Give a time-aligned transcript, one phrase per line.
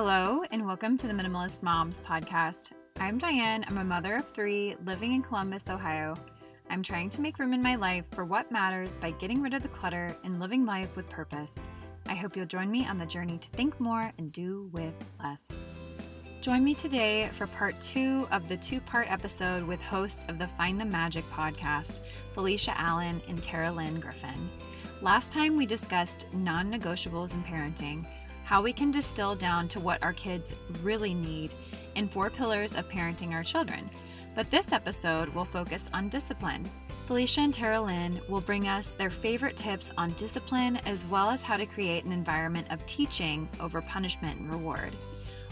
[0.00, 2.70] Hello, and welcome to the Minimalist Moms podcast.
[3.00, 3.64] I'm Diane.
[3.66, 6.14] I'm a mother of three living in Columbus, Ohio.
[6.70, 9.62] I'm trying to make room in my life for what matters by getting rid of
[9.64, 11.50] the clutter and living life with purpose.
[12.06, 15.42] I hope you'll join me on the journey to think more and do with less.
[16.42, 20.46] Join me today for part two of the two part episode with hosts of the
[20.46, 22.02] Find the Magic podcast,
[22.36, 24.48] Felica Allen and Taralyn Griffin.
[25.02, 28.06] Last time we discussed non negotiables in parenting
[28.48, 31.52] how we can distill down to what our kids really need,
[31.96, 33.90] in four pillars of parenting our children.
[34.34, 36.64] But this episode will focus on discipline.
[37.06, 41.56] Felica and Taralyn will bring us their favorite tips on discipline as well as how
[41.56, 44.96] to create an environment of teaching over punishment and reward.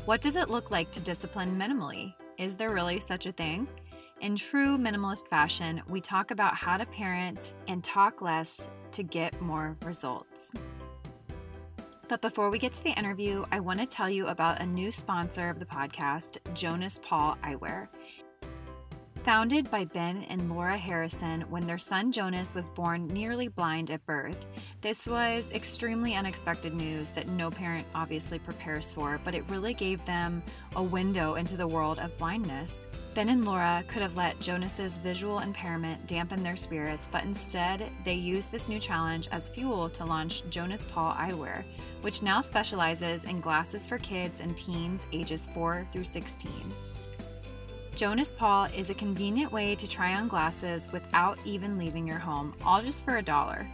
[0.06, 2.15] What does it look like to discipline minimally?
[2.38, 3.68] Is there really such a thing?
[4.23, 9.38] In true minimalist fashion, we talk about how to parent and talk less to get
[9.42, 10.52] more results.
[12.09, 14.93] But before we get to the interview, I want to tell you about a new
[14.93, 17.88] sponsor of the podcast, Jonas Paul Eyewear.
[19.24, 24.07] Founded by Ben and Laura Harrison when their son Jonas was born nearly blind at
[24.07, 24.46] birth,
[24.82, 30.04] this was extremely unexpected news that no parent obviously prepares for, but it really gave
[30.04, 30.45] them
[30.76, 32.87] a window into the world of blindness.
[33.16, 38.12] Ben and Laura could have let Jonas's visual impairment dampen their spirits, but instead they
[38.12, 41.64] used this new challenge as fuel to launch Jonas Paul Eyewear,
[42.02, 46.52] which now specializes in glasses for kids and teens ages 4 through 16.
[47.95, 52.54] Jonas Paul is a convenient way to try on glasses without even leaving your home,
[52.66, 53.66] all just for a dollar.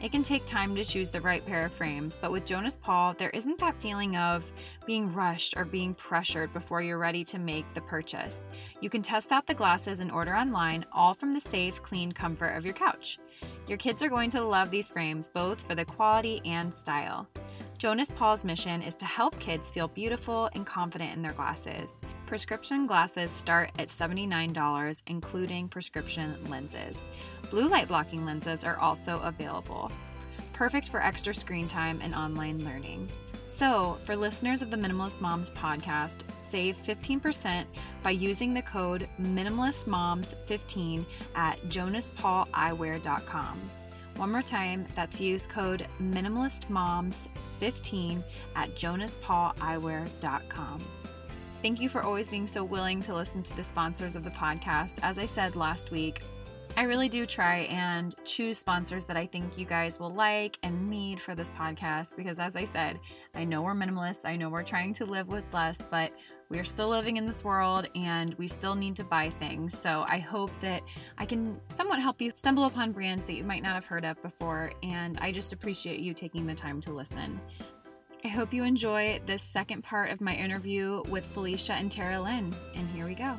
[0.00, 3.14] It can take time to choose the right pair of frames, but with Jonas Paul,
[3.18, 4.48] there isn't that feeling of
[4.86, 8.46] being rushed or being pressured before you're ready to make the purchase.
[8.80, 12.50] You can test out the glasses and order online, all from the safe, clean comfort
[12.50, 13.18] of your couch.
[13.66, 17.26] Your kids are going to love these frames, both for the quality and style.
[17.78, 21.90] Jonas Paul's mission is to help kids feel beautiful and confident in their glasses.
[22.26, 26.98] Prescription glasses start at $79, including prescription lenses.
[27.50, 29.90] Blue light blocking lenses are also available,
[30.52, 33.10] perfect for extra screen time and online learning.
[33.46, 37.64] So, for listeners of the Minimalist Moms podcast, save 15%
[38.02, 43.70] by using the code MinimalistMoms15 at jonaspauleyewear.com.
[44.16, 50.84] One more time, that's use code MinimalistMoms15 at jonaspauleyewear.com.
[51.62, 55.00] Thank you for always being so willing to listen to the sponsors of the podcast.
[55.02, 56.22] As I said last week,
[56.78, 60.86] I really do try and choose sponsors that I think you guys will like and
[60.86, 63.00] need for this podcast because, as I said,
[63.34, 64.20] I know we're minimalists.
[64.24, 66.12] I know we're trying to live with less, but
[66.50, 69.76] we are still living in this world and we still need to buy things.
[69.76, 70.82] So I hope that
[71.18, 74.22] I can somewhat help you stumble upon brands that you might not have heard of
[74.22, 74.70] before.
[74.84, 77.40] And I just appreciate you taking the time to listen.
[78.24, 82.54] I hope you enjoy this second part of my interview with Felica and Taralyn.
[82.76, 83.36] And here we go.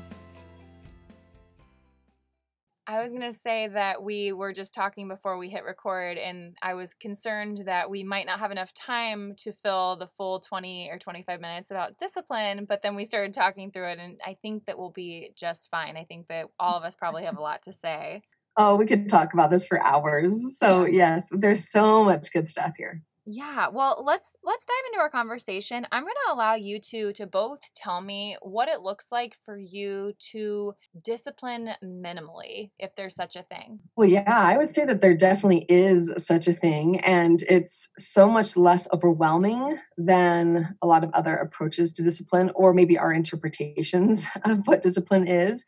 [2.90, 6.58] I was going to say that we were just talking before we hit record, and
[6.60, 10.90] I was concerned that we might not have enough time to fill the full 20
[10.92, 12.66] or 25 minutes about discipline.
[12.68, 15.98] But then we started talking through it, and I think that we'll be just fine.
[15.98, 18.24] I think that all of us probably have a lot to say.
[18.58, 20.58] Oh, we could talk about this for hours.
[20.58, 23.04] So, yes, there's so much good stuff here.
[23.32, 25.86] Yeah, well, let's let's dive into our conversation.
[25.92, 29.56] I'm going to allow you two to both tell me what it looks like for
[29.56, 33.82] you to discipline minimally, if there's such a thing.
[33.96, 38.28] Well, yeah, I would say that there definitely is such a thing, and it's so
[38.28, 44.26] much less overwhelming than a lot of other approaches to discipline, or maybe our interpretations
[44.44, 45.66] of what discipline is.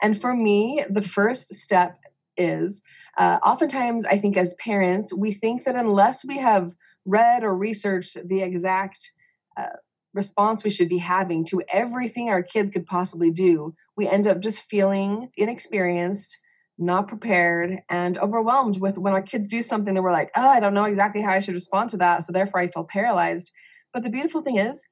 [0.00, 1.98] And for me, the first step
[2.36, 2.82] is
[3.18, 6.72] uh, oftentimes, I think as parents, we think that unless we have
[7.06, 9.12] read or researched the exact
[9.56, 9.76] uh,
[10.12, 14.40] response we should be having to everything our kids could possibly do, we end up
[14.40, 16.38] just feeling inexperienced,
[16.78, 20.60] not prepared, and overwhelmed with when our kids do something that we're like, oh, I
[20.60, 22.24] don't know exactly how I should respond to that.
[22.24, 23.52] So therefore, I feel paralyzed.
[23.92, 24.86] But the beautiful thing is,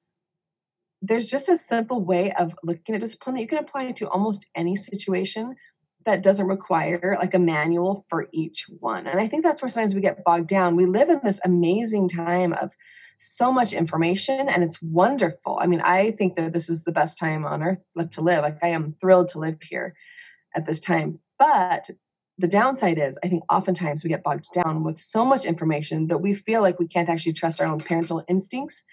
[1.00, 4.46] there's just a simple way of looking at discipline that you can apply to almost
[4.54, 5.54] any situation
[6.08, 9.06] that doesn't require like a manual for each one.
[9.06, 10.74] And I think that's where sometimes we get bogged down.
[10.74, 12.72] We live in this amazing time of
[13.18, 15.58] so much information and it's wonderful.
[15.60, 18.42] I mean, I think that this is the best time on earth uh, to live.
[18.42, 19.94] Like I am thrilled to live here
[20.56, 21.18] at this time.
[21.38, 21.90] But
[22.38, 26.18] the downside is I think oftentimes we get bogged down with so much information that
[26.18, 28.84] we feel like we can't actually trust our own parental instincts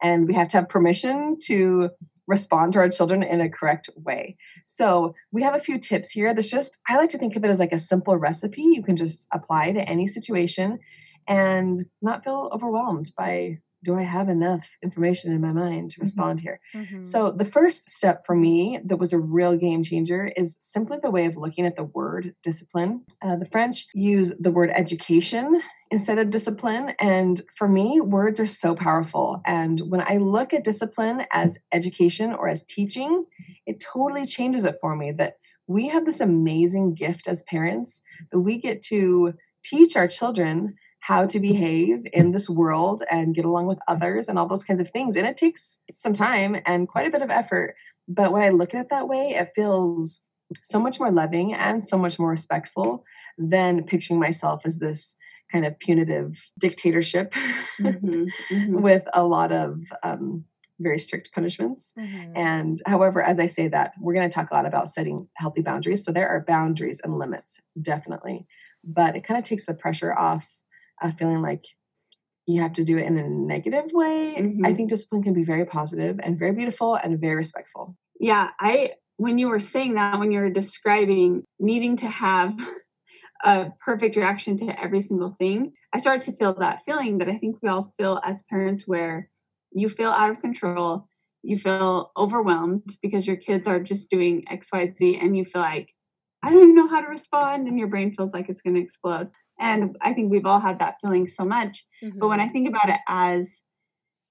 [0.00, 1.90] and we have to have permission to
[2.34, 4.22] respond to our children in a correct way.
[4.64, 4.86] So,
[5.32, 6.32] we have a few tips here.
[6.32, 8.96] That's just, I like to think of it as like a simple recipe you can
[8.96, 10.78] just apply to any situation
[11.26, 16.02] and not feel overwhelmed by do I have enough information in my mind to Mm-hmm.
[16.08, 16.58] respond here?
[17.02, 21.10] So, the first step for me that was a real game changer is simply the
[21.16, 22.92] way of looking at the word discipline.
[23.22, 25.46] Uh, the French use the word education
[25.90, 26.94] instead of discipline.
[27.00, 29.40] And for me, words are so powerful.
[29.44, 33.26] And when I look at discipline as education or as teaching,
[33.66, 38.40] it totally changes it for me that we have this amazing gift as parents that
[38.40, 43.66] we get to teach our children how to behave in this world and get along
[43.66, 45.16] with others and all those kinds of things.
[45.16, 47.74] And it takes some time and quite a bit of effort.
[48.06, 50.20] But when I look at it that way, it feels
[50.62, 53.04] so much more loving and so much more respectful
[53.38, 55.14] than picturing myself as this
[55.50, 57.34] kind of punitive dictatorship
[57.80, 58.80] Mhm, mhm.
[58.82, 60.44] with a lot of um,
[60.78, 61.92] very strict punishments.
[61.98, 62.32] Mm-hmm.
[62.36, 65.60] And however, as I say that, we're going to talk a lot about setting healthy
[65.62, 66.04] boundaries.
[66.04, 68.46] So there are boundaries and limits, definitely.
[68.82, 70.46] But it kind of takes the pressure off
[71.02, 71.64] of feeling like
[72.46, 74.36] you have to do it in a negative way.
[74.36, 74.76] I Mhm.
[74.76, 77.96] think discipline can be very positive and very beautiful and very respectful.
[78.18, 82.54] Yeah, I when you were saying that, when you were describing needing to have
[83.44, 87.38] a perfect reaction to every single thing, I started to feel that feeling that I
[87.38, 89.30] think we all feel as parents where
[89.72, 91.08] you feel out of control,
[91.42, 95.94] you feel overwhelmed because your kids are just doing XYZ and you feel like
[96.42, 98.82] I don't even know how to respond and your brain feels like it's going to
[98.82, 99.30] explode.
[99.58, 101.84] And I think we've all had that feeling so much.
[102.02, 102.48] But when mm-hmm.
[102.48, 103.48] I think about it as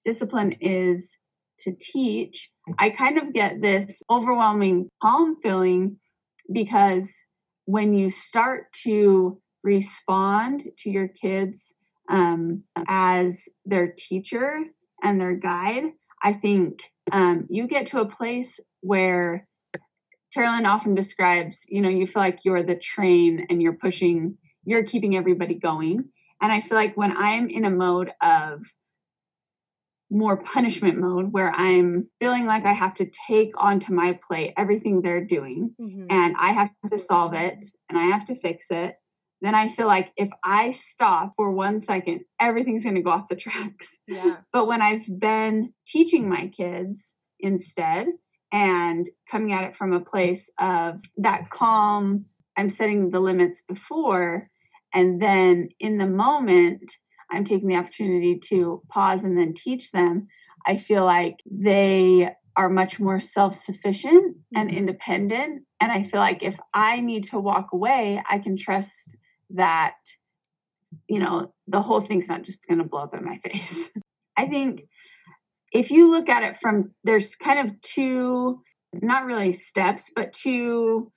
[0.06, 1.16] discipline is
[1.62, 5.98] to teach, I kind of get this overwhelming calm feeling
[6.52, 7.08] because
[7.70, 11.72] when you start to respond to your kids
[12.10, 14.58] um, as their teacher
[15.04, 15.84] and their guide,
[16.24, 16.82] I think
[17.12, 19.48] um, you get to a place where
[20.36, 24.84] Taralyn often describes, you know, you feel like you're the train and you're pushing, you're
[24.84, 26.06] keeping everybody going.
[26.42, 28.64] And I feel like when I'm in a mode of
[30.12, 35.02] more punishment mode where I'm feeling like I have to take onto my plate everything
[35.02, 36.06] they're doing Mm-hmm.
[36.10, 37.58] and I have to solve it
[37.90, 38.96] and I have to fix it,
[39.42, 43.30] then I feel like if I stop for one second, everything's going to go off
[43.30, 43.98] the tracks.
[44.08, 44.38] yeah.
[44.52, 48.08] But when I've been teaching my kids instead
[48.52, 52.26] and coming at it from a place of that calm,
[52.58, 54.50] I'm setting the limits before,
[54.94, 56.82] and then in the moment,
[57.32, 60.28] I'm taking the opportunity to pause and then teach them.
[60.66, 64.76] I feel like they are much more self sufficient and Mhm.
[64.78, 65.64] independent.
[65.80, 69.16] And I feel like if I need to walk away, I can trust
[69.52, 69.96] that,
[71.08, 73.90] you know, the whole thing's not just going to blow up in my face.
[74.36, 74.84] I think
[75.72, 78.62] if you look at it from, there's kind of two,
[78.94, 81.12] not really steps, but two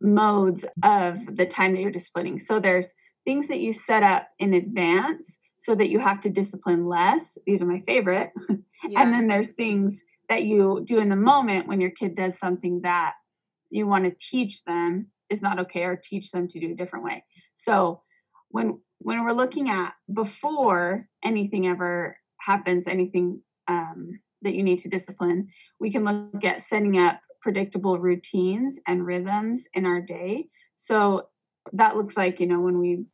[0.00, 2.38] modes of the time that you're disciplining.
[2.38, 2.92] So there's
[3.24, 7.38] things that you set up in advance so that you have to discipline less.
[7.46, 8.32] These are my favorite.
[8.96, 12.80] And then there's things that you do in the moment when your kid does something
[12.82, 13.12] that
[13.68, 17.04] you want to teach them is not okay or teach them to do a different
[17.04, 17.24] way.
[17.56, 18.00] So
[18.48, 24.88] when when we're looking at before anything ever happens, anything um, that you need to
[24.88, 25.48] discipline,
[25.78, 30.46] we can look at setting up predictable routines and rhythms in our day.
[30.76, 31.28] So
[31.72, 33.04] that looks like, you know, when we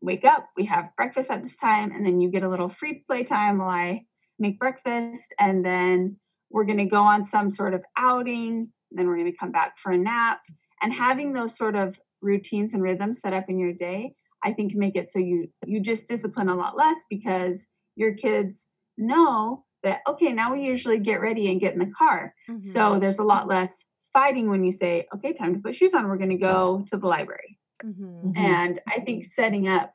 [0.00, 3.04] wake up, we have breakfast at this time, and then you get a little free
[3.06, 4.04] play time while I
[4.38, 6.16] make breakfast, and then
[6.50, 9.78] we're going to go on some sort of outing, then we're going to come back
[9.78, 10.40] for a nap.
[10.82, 14.74] And having those sort of routines and rhythms set up in your day, I think
[14.74, 18.64] make it so you you just discipline a lot less because your kids
[18.96, 22.34] know that okay, now we usually get ready and get in the car.
[22.48, 22.70] Mm-hmm.
[22.70, 26.08] So there's a lot less fighting when you say, okay, time to put shoes on.
[26.08, 27.58] We're going to go to the library.
[27.84, 28.30] Mm-hmm.
[28.30, 28.36] Mhm.
[28.36, 29.94] And I think setting up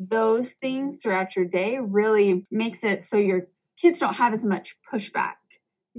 [0.00, 3.48] those things throughout your day really makes it so your
[3.80, 5.34] kids don't have as much pushback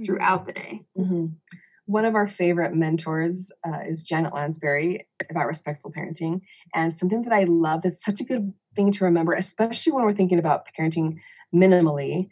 [0.04, 0.82] throughout the day.
[0.98, 1.36] Mhm.
[1.86, 6.40] One of our favorite mentors uh, is Janet Lansbury about respectful parenting.
[6.74, 10.12] And something that I love that's such a good thing to remember, especially when we're
[10.12, 11.18] thinking about parenting
[11.54, 12.28] minimally,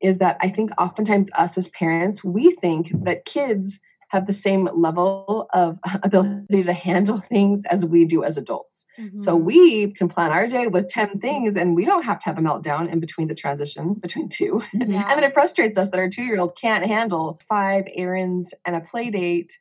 [0.00, 4.68] is that I think oftentimes us as parents, we think that kids have the same
[4.74, 8.84] level of ability to handle things as we do as adults.
[9.16, 9.44] So Mm-hmm.
[9.44, 12.40] we can plan our day with 10 things and we don't have to have a
[12.40, 14.62] meltdown in between the transition between two.
[14.72, 15.06] Yeah.
[15.08, 18.74] And then it frustrates us that our two year old can't handle five errands and
[18.74, 19.58] a play date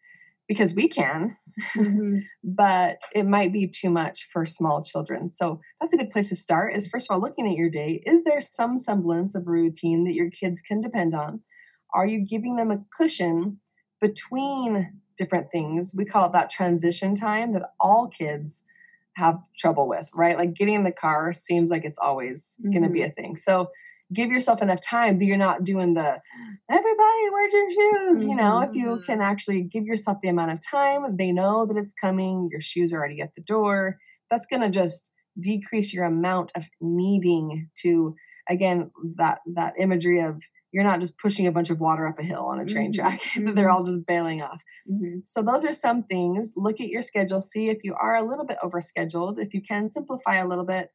[0.48, 1.36] because we can,
[2.44, 5.30] but it might be too much for small children.
[5.30, 8.02] So that's a good place to start is first of all looking at your day.
[8.06, 11.42] Is there some semblance of routine that your kids can depend on?
[11.94, 13.60] Are you giving them a cushion
[14.02, 15.94] between different things?
[15.96, 18.64] We call it that transition time that all kids
[19.16, 20.38] have trouble with, right?
[20.38, 23.36] Like getting in the car seems like it's always going to be a thing.
[23.36, 23.70] So
[24.14, 26.20] give yourself enough time that you're not doing the
[26.72, 29.06] everybody where's your shoes you know if you Mhm.
[29.06, 32.94] can actually give yourself the amount of time they know that it's coming your shoes
[32.94, 33.98] are already at the door
[34.32, 38.16] that's going to just decrease your amount of needing to
[38.50, 40.42] again that that imagery of
[40.78, 42.96] you're not just pushing a bunch of water up a hill on a train Mhm.
[42.96, 43.74] track that they're Mhm.
[43.74, 45.28] all just bailing off Mhm.
[45.28, 46.54] so those are some things.
[46.56, 49.40] Look at your schedule, see if you are a little bit overscheduled.
[49.44, 50.92] If you can simplify a little bit,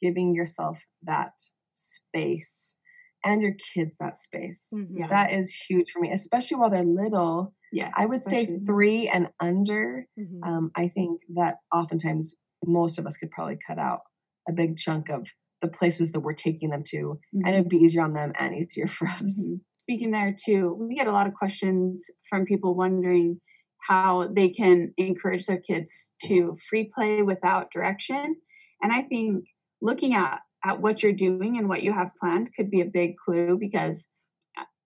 [0.00, 1.34] giving yourself that
[1.74, 2.74] space
[3.22, 4.70] and your kids that space.
[4.74, 4.86] Mhm.
[5.00, 5.08] Yeah.
[5.08, 7.54] That is huge for me, especially while they're little.
[7.70, 7.92] Yes.
[7.94, 10.06] I would say three and under.
[10.18, 10.40] Mhm.
[10.42, 14.00] Um, I think that oftentimes most of us could probably cut out
[14.48, 15.28] a big chunk of
[15.62, 17.58] the places that we're taking them to, and Mhm.
[17.58, 19.48] it'd be easier on them and easier for us.
[19.48, 19.60] Mhm.
[19.82, 23.40] Speaking there too, we get a lot of questions from people wondering
[23.86, 28.36] how they can encourage their kids to free play without direction.
[28.82, 29.44] And I think
[29.80, 33.16] looking at, at what you're doing and what you have planned could be a big
[33.16, 34.04] clue because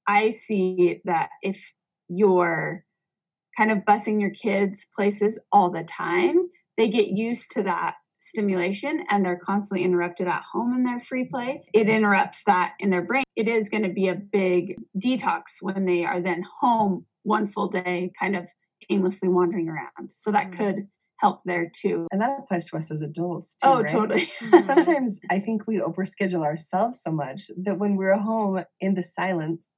[0.07, 1.59] I see that if
[2.09, 2.85] you're
[3.57, 9.05] kind of busing your kids places all the time, they get used to that stimulation
[9.11, 11.63] and they're constantly interrupted at home in their free play.
[11.73, 13.25] It interrupts that in their brain.
[13.37, 17.69] It is going to be a big detox when they are then home one full
[17.69, 18.49] day, kind of
[18.91, 20.11] aimlessly wandering around.
[20.13, 20.57] So that Mm.
[20.57, 20.89] could
[21.19, 22.09] help there too.
[22.11, 23.69] And that applies to us as adults too.
[23.69, 23.93] Oh, right?
[23.93, 24.29] totally.
[24.61, 29.69] sometimes I think we overschedule ourselves so much that when we're home in the silence,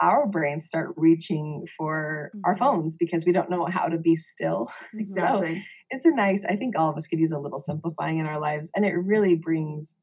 [0.00, 2.58] our brains start reaching for our Mhm.
[2.58, 4.70] phones because we don't know how to be still.
[4.92, 5.64] So exactly.
[5.90, 8.40] it's a nice, I think all of us could use a little simplifying in our
[8.40, 9.96] lives, and it really brings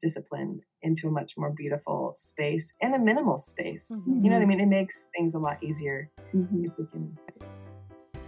[0.00, 3.90] discipline into a much more beautiful space and a minimal space.
[4.06, 4.24] Mhm.
[4.24, 4.60] You know what I mean?
[4.60, 6.66] It makes things a lot easier Mhm.
[6.66, 7.18] if we can.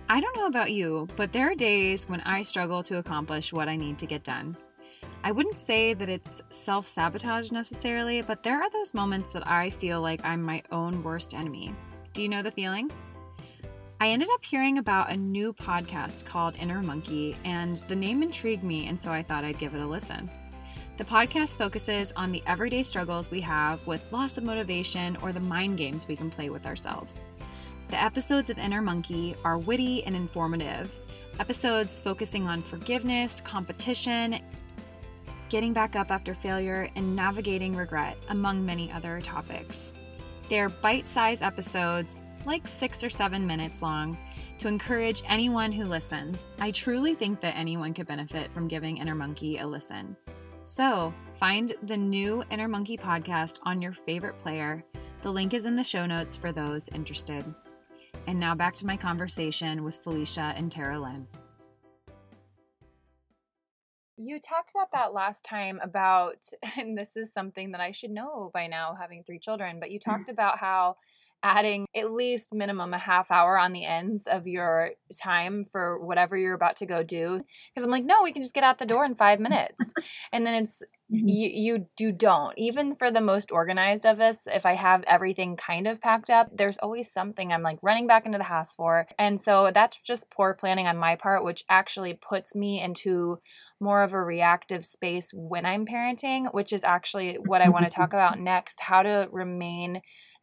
[0.09, 3.69] I don't know about you, but there are days when I struggle to accomplish what
[3.69, 4.57] I need to get done.
[5.25, 9.71] I wouldn't say that it's self sabotage necessarily, but there are those moments that I
[9.71, 11.75] feel like I'm my own worst enemy.
[12.13, 12.91] Do you know the feeling?
[14.01, 18.63] I ended up hearing about a new podcast called Inner Monkey, and the name intrigued
[18.63, 20.31] me, and so I thought I'd give it a listen.
[20.99, 25.41] The podcast focuses on the everyday struggles we have with loss of motivation or the
[25.41, 27.27] mind games we can play with ourselves.
[27.89, 30.93] The episodes of Inner Monkey are witty and informative.
[31.41, 34.41] Episodes focusing on forgiveness, competition,
[35.49, 39.93] getting back up after failure, and navigating regret, among many other topics.
[40.49, 44.17] They're bite sized episodes, like six or seven minutes long,
[44.59, 46.47] to encourage anyone who listens.
[46.61, 50.17] I truly think that anyone could benefit from giving Inner Monkey a listen.
[50.65, 54.85] So, find the new Inner Monkey podcast on your favorite player.
[55.23, 57.45] The link is in the show notes for those interested.
[58.27, 61.27] And now back to my conversation with Felica and Taralyn.
[64.21, 68.51] You talked about that last time about, and this is something that I should know
[68.53, 70.97] by now, having three children, but you talked about how
[71.45, 74.91] adding at least minimum a half hour on the ends of your
[75.23, 77.41] time for whatever you're about to go do.
[77.73, 79.95] Because I'm like, no, we can just get out the door in five minutes.
[80.33, 81.23] and then it's Mhm.
[81.25, 85.57] you you you don't even for the most organized of us if i have everything
[85.57, 89.07] kind of packed up there's always something i'm like running back into the house for
[89.19, 93.39] and so that's just poor planning on my part which actually puts me into
[93.81, 97.95] more of a reactive space when i'm parenting which is actually what i want to
[97.95, 100.01] talk about next how to remain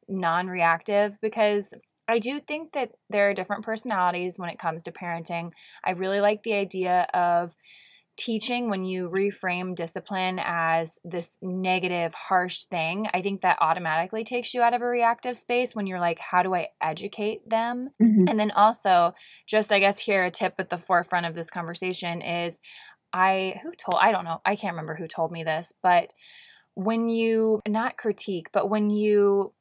[0.07, 1.73] non-reactive because
[2.07, 5.51] I do think that there are different personalities when it comes to parenting.
[5.83, 7.55] I really like the idea of
[8.17, 13.07] teaching when you reframe discipline as this negative, harsh thing.
[13.13, 16.41] I think that automatically takes you out of a reactive space when you're like, how
[16.41, 17.89] do I educate them?
[18.01, 18.29] Mhm.
[18.29, 19.13] And then also,
[19.47, 22.61] just I guess here a tip at the forefront of this conversation is
[23.13, 26.11] I who told I don't know, I can't remember who told me this, but
[26.73, 29.53] when you not critique, but when you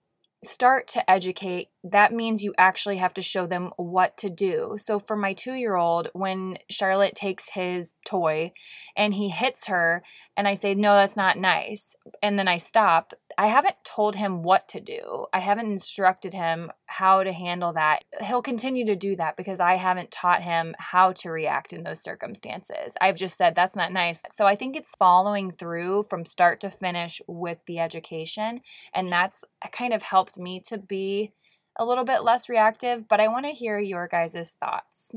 [0.43, 4.75] start to educate, that means you actually have to show them what to do.
[4.77, 8.53] So for my 2-year-old, when Charlotte takes his toy
[8.97, 10.03] and he hits her
[10.37, 14.43] and I say, "No, that's not nice." And then I stop, I haven't told him
[14.43, 15.27] what to do.
[15.33, 18.05] I haven't instructed him how to handle that.
[18.21, 22.01] He'll continue to do that because I haven't taught him how to react in those
[22.01, 22.97] circumstances.
[23.01, 24.23] I've just said that's not nice.
[24.33, 28.61] So I think it's following through from start to finish with the education.
[28.93, 31.33] And that's kind of helped me to be
[31.79, 33.09] a little bit less reactive.
[33.09, 35.13] But I want to hear your guys' thoughts.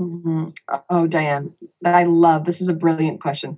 [0.00, 0.54] Mhm.
[0.90, 3.56] Oh, Diane, I love this is a brilliant question.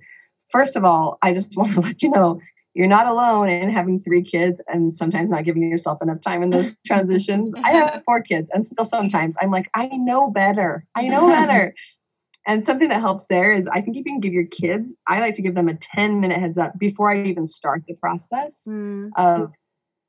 [0.51, 2.39] First of all, I just want to let you know
[2.73, 6.51] you're not alone in having three kids and sometimes not giving yourself enough time in
[6.51, 7.53] those transitions.
[7.63, 10.85] I have four kids, and still sometimes I'm like, I know better.
[10.95, 11.73] I know better.
[12.45, 15.19] And something that helps there is I think if you can give your kids, I
[15.19, 18.65] like to give them a 10 minute heads up before I even start the process
[18.69, 19.09] Mm.
[19.17, 19.51] of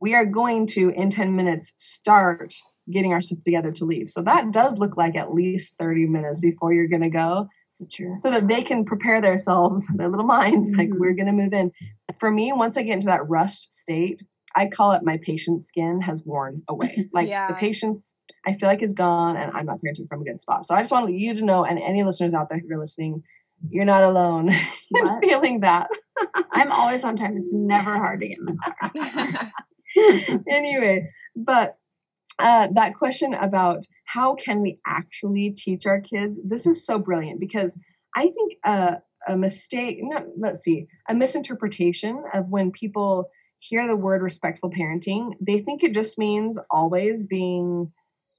[0.00, 2.54] we are going to in 10 minutes start
[2.90, 4.08] getting our stuff together to leave.
[4.08, 7.86] So that does look like at least 30 minutes before you're going to go So
[8.14, 10.98] so that they can prepare themselves, their little minds, like Mhm.
[10.98, 11.70] we're going to move in.
[12.18, 14.22] For me, once I get into that rushed state,
[14.56, 17.08] I call it my patient skin has worn away.
[17.12, 17.48] Like Yeah.
[17.48, 18.14] the patience
[18.46, 20.64] I feel like is gone and I'm not parenting from a good spot.
[20.64, 23.22] So I just want you to know, and any listeners out there who are listening,
[23.68, 24.48] you're not alone
[24.94, 25.88] in feeling that.
[26.52, 27.36] I'm always on time.
[27.36, 29.52] It's never hard to get in the car.
[30.48, 31.76] anyway, but
[32.38, 37.40] uh, that question about how can we actually teach our kids, this is so brilliant
[37.40, 37.78] because
[38.14, 43.28] I think uh, a mistake, no, let's see, a misinterpretation of when people
[43.58, 47.92] hear the word respectful parenting, they think it just means always being,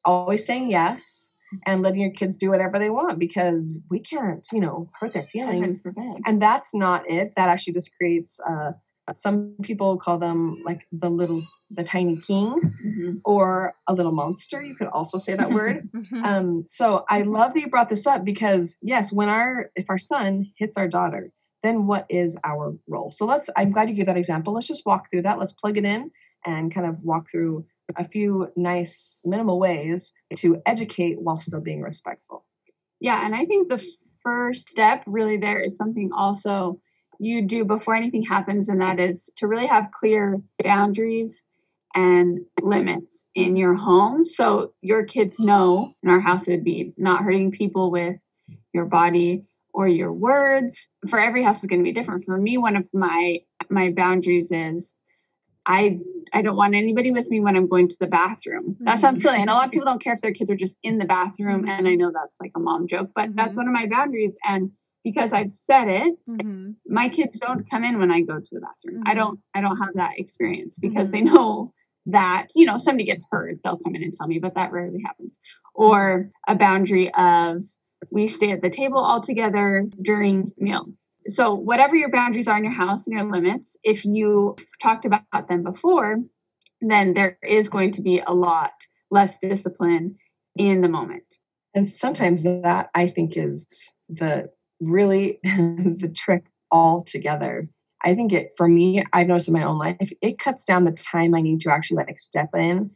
[0.05, 1.31] always saying yes
[1.65, 5.23] and letting your kids do whatever they want because we can't, you know, hurt their
[5.23, 5.77] feelings.
[6.25, 7.33] And that's not it.
[7.35, 8.71] That actually just creates, uh,
[9.13, 13.21] some people call them like the little, the tiny king Mhm.
[13.25, 14.61] or a little monster.
[14.61, 15.89] You could also say that word.
[15.93, 16.25] Mhm.
[16.25, 19.97] Um, so I love that you brought this up because yes, when our if our
[19.97, 21.31] son hits our daughter,
[21.63, 23.11] then what is our role?
[23.11, 23.49] So let's.
[23.57, 24.53] I'm glad you gave that example.
[24.53, 25.39] Let's just walk through that.
[25.39, 26.11] Let's plug it in
[26.45, 27.65] and kind of walk through
[27.97, 32.45] a few nice minimal ways to educate while still being respectful.
[32.99, 33.83] Yeah, and I think the
[34.23, 36.79] first step really there is something also
[37.19, 41.43] you do before anything happens, and that is to really have clear boundaries
[41.93, 44.25] and limits in your home.
[44.25, 48.15] So your kids know in our house it would be not hurting people with
[48.73, 50.87] your body or your words.
[51.09, 52.25] For every house is going to be different.
[52.25, 54.93] For me, one of my my boundaries is
[55.65, 55.99] I
[56.31, 58.77] I don't want anybody with me when I'm going to the bathroom.
[58.81, 59.39] That sounds silly.
[59.41, 61.67] And a lot of people don't care if their kids are just in the bathroom.
[61.67, 63.57] And I know that's like a mom joke, but that's Mhm.
[63.57, 64.33] one of my boundaries.
[64.47, 64.71] And
[65.03, 66.75] because I've said it, Mhm.
[66.87, 69.03] my kids don't come in when I go to the bathroom.
[69.05, 69.17] I Mhm.
[69.17, 71.73] don't I don't have that experience because they know
[72.05, 75.01] that, you know, somebody gets hurt, they'll come in and tell me, but that rarely
[75.01, 75.31] happens.
[75.73, 77.67] Or a boundary of
[78.11, 81.11] we stay at the table all together during meals.
[81.27, 85.47] So whatever your boundaries are in your house and your limits, if you talked about
[85.49, 86.17] them before,
[86.81, 88.71] then there is going to be a lot
[89.11, 90.17] less discipline
[90.55, 91.25] in the moment.
[91.75, 97.67] And sometimes that I think is the really the trick altogether.
[98.01, 100.91] I think it for me, I've noticed in my own life, it cuts down the
[100.91, 102.91] time I need to actually like step in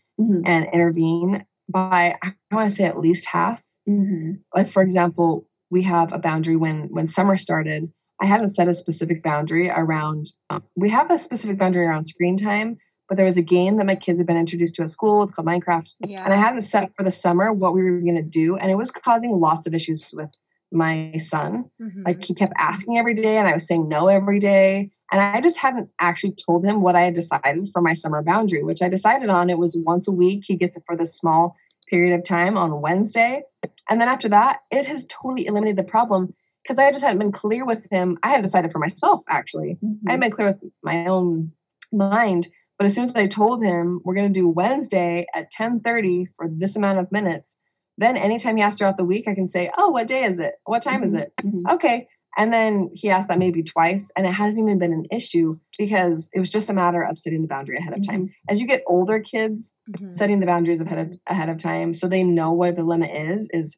[0.46, 3.62] and intervene by I want to say at least half.
[3.90, 4.34] Mm-hmm.
[4.56, 7.92] Like for example, we have a boundary when when summer started.
[8.22, 10.28] I hadn't set a specific boundary around.
[10.76, 12.78] We have a specific boundary around screen time,
[13.10, 15.24] but there was a game that my kids had been introduced to at school.
[15.24, 16.24] It's called Minecraft, Yeah.
[16.24, 18.76] and I hadn't set for the summer what we were going to do, and it
[18.76, 20.30] was causing lots of issues with
[20.74, 21.66] my son.
[21.82, 22.06] Mhm.
[22.06, 24.92] Like he kept asking every day, and I was saying no every day.
[25.12, 28.64] And I just hadn't actually told him what I had decided for my summer boundary,
[28.64, 29.50] which I decided on.
[29.50, 30.44] It was once a week.
[30.46, 31.56] He gets it for this small
[31.88, 33.44] period of time on Wednesday.
[33.90, 36.34] And then after that, it has totally eliminated the problem
[36.64, 38.18] because I just hadn't been clear with him.
[38.24, 39.78] I had decided for myself, actually.
[39.84, 40.08] Mm-hmm.
[40.08, 41.52] I had been clear with my own
[41.92, 42.48] mind.
[42.80, 46.48] But as soon as I told him we're going to do Wednesday at 10:30 for
[46.50, 47.58] this amount of minutes,
[47.98, 50.56] then anytime he asks throughout the week, I can say, "Oh, what day is it?
[50.66, 51.20] What time is Mhm.
[51.22, 51.74] it?" Mhm.
[51.74, 52.08] Okay.
[52.36, 56.30] And then he asked that maybe twice, and it hasn't even been an issue because
[56.34, 58.30] it was just a matter of setting the boundary ahead of time.
[58.50, 60.12] As you get older kids, Mhm.
[60.12, 63.48] setting the boundaries ahead of ahead of time so they know where the limit is
[63.54, 63.78] is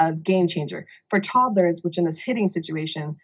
[0.00, 0.86] a game changer.
[1.08, 3.14] For toddlers, which in this hitting situation,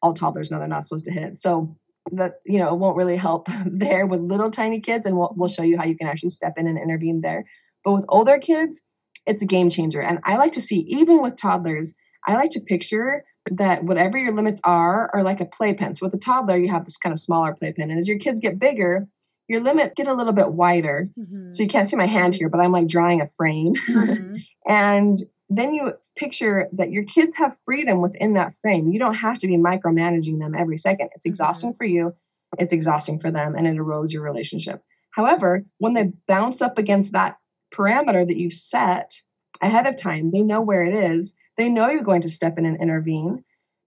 [0.00, 1.40] all toddlers know they're not supposed to hit.
[1.40, 1.74] So
[2.12, 5.48] that you know it won't really help there with little tiny kids, and we'll, we'll
[5.48, 7.44] show you how you can actually step in and intervene there.
[7.84, 8.80] But with older kids,
[9.26, 10.00] it's a game changer.
[10.00, 11.94] And I like to see, even with toddlers,
[12.26, 15.94] I like to picture that whatever your limits are are like a playpen.
[15.94, 18.40] So with a toddler, you have this kind of smaller playpen, and as your kids
[18.40, 19.06] get bigger,
[19.48, 21.10] your limits get a little bit wider.
[21.18, 21.52] Mhm.
[21.52, 23.74] So you can't see my hand here, but I'm like drawing a frame.
[23.74, 24.38] Mhm.
[24.66, 25.18] And
[25.50, 28.90] then you picture that your kids have freedom within that frame.
[28.90, 31.10] You don't have to be micromanaging them every second.
[31.14, 32.14] It's exhausting for you,
[32.58, 34.82] it's exhausting for them, and it erodes your relationship.
[35.10, 37.36] However, when they bounce up against that
[37.74, 39.20] parameter that you've set
[39.60, 41.34] ahead of time, they know where it is.
[41.56, 43.44] They know you're going to step in and intervene,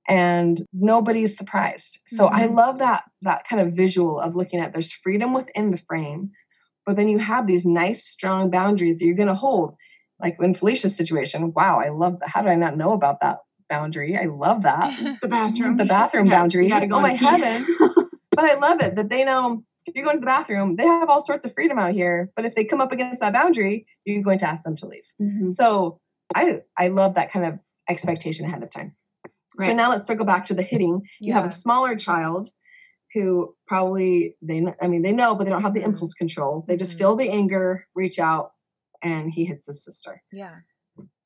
[0.08, 2.00] and nobody's surprised.
[2.08, 2.56] So I Mhm.
[2.56, 6.32] love that that kind of visual of looking at there's freedom within the frame,
[6.86, 9.76] but then you have these nice strong boundaries that you're going to hold
[10.20, 12.30] like in Felica's situation, wow, I love that.
[12.30, 13.38] How did I not know about that
[13.70, 14.18] boundary?
[14.18, 14.98] I love that.
[15.22, 15.78] The bathroom.
[15.78, 16.64] The bathroom Yeah, boundary.
[16.66, 17.20] you gotta go oh my peace.
[17.22, 17.68] heavens.
[18.36, 21.10] but I love it that they know if you're going to the bathroom, they have
[21.10, 22.30] all sorts of freedom out here.
[22.36, 25.06] But if they come up against that boundary, you're going to ask them to leave.
[25.22, 25.52] Mhm.
[25.52, 26.00] So
[26.36, 28.96] I I love that kind of expectation ahead of time.
[29.60, 31.02] So now let's circle back to the hitting.
[31.20, 32.50] You have a smaller child
[33.14, 35.86] who probably they I mean they know but they don't have the Mhm.
[35.94, 36.66] impulse control.
[36.68, 36.98] They just Mhm.
[37.00, 38.52] feel the anger, reach out
[39.02, 40.22] and he hits his sister.
[40.32, 40.56] yeah.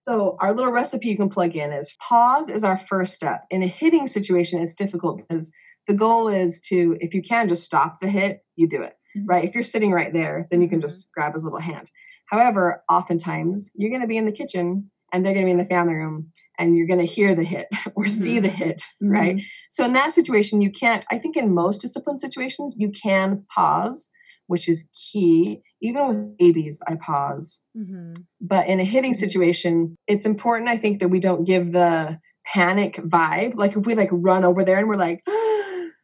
[0.04, 3.46] So our little recipe you can plug in is pause is our first step.
[3.50, 5.52] In a hitting situation it's difficult because
[5.92, 8.94] the goal is to if you can just stop the hit, you do it.
[9.18, 9.24] Mhm.
[9.32, 9.44] Right?
[9.48, 10.84] If you're sitting right there, then you can Mhm.
[10.88, 11.92] just grab his little hand.
[12.34, 15.64] However, oftentimes you're going to be in the kitchen and they're going to be in
[15.66, 19.42] the family room and you're going to hear the hit or see the hit, right?
[19.70, 24.10] So in that situation, you can't, I think in most discipline situations, you can pause,
[24.48, 25.62] which is key.
[25.82, 27.62] Even with babies, I pause.
[27.78, 28.14] Mm-hmm.
[28.40, 32.96] But in a hitting situation, it's important, I think, that we don't give the panic
[32.96, 33.56] vibe.
[33.56, 35.41] Like if we like run over there and we're like, Mm-hmm.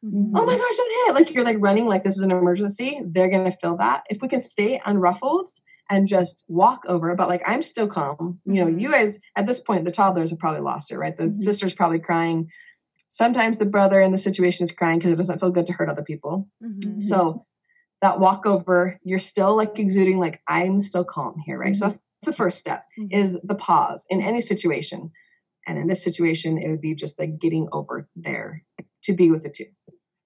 [0.06, 1.16] Oh my gosh, don't hit.
[1.16, 3.02] Like you're like running like this is an emergency.
[3.06, 4.04] They're going to feel that.
[4.10, 5.48] If we can stay unruffled
[5.90, 8.40] and just walk over, but like I'm still calm.
[8.46, 11.16] You know, you guys at this point, the toddlers have probably lost it, right?
[11.18, 11.40] The Mhm.
[11.40, 12.50] sister's probably crying.
[13.08, 15.90] Sometimes the brother in the situation is crying because it doesn't feel good to hurt
[15.90, 16.50] other people.
[16.64, 17.00] Mm-hmm.
[17.00, 17.46] So
[18.02, 21.76] that walk over, you're still like exuding like I'm still calm here, right?
[21.76, 23.16] So that's, that's the first step Mm-hmm.
[23.18, 25.12] is the pause in any situation.
[25.67, 28.63] And in this situation, it would be just like getting over there
[29.03, 29.65] to be with the two.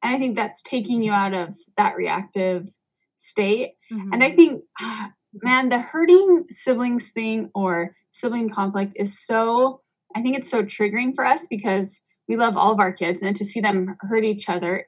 [0.04, 2.70] And I think that's taking you out of that reactive
[3.18, 3.74] state.
[3.92, 4.14] Mm-hmm.
[4.14, 4.64] And I think,
[5.34, 9.82] man, the hurting siblings thing or sibling conflict is so,
[10.16, 13.36] I think it's so triggering for us because we love all of our kids and
[13.36, 14.88] to see them hurt each other,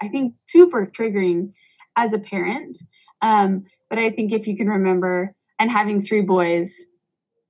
[0.00, 1.52] I think super triggering
[1.96, 2.78] as a parent.
[3.20, 6.74] Um, but I think if you can remember, and having three boys,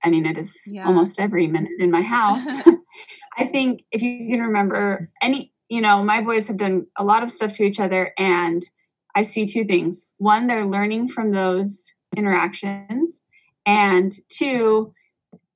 [0.05, 0.87] I mean, it is Yeah.
[0.87, 2.47] almost every minute in my house.
[3.39, 7.23] I think if you can remember any, you know, my boys have done a lot
[7.23, 8.69] of stuff to each other, and
[9.15, 10.07] I see two things.
[10.19, 11.87] One, they're learning from those
[12.17, 13.23] interactions,
[13.65, 14.93] and two,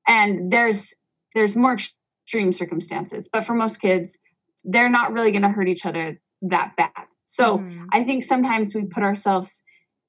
[0.07, 0.95] and there's
[1.35, 4.17] there's more extreme circumstances, but for most kids,
[4.65, 7.07] they're not really going to hurt each other that bad.
[7.27, 7.87] So Mhm.
[7.93, 9.61] I think sometimes we put ourselves